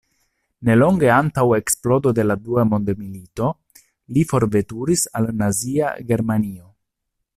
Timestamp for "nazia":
5.43-5.93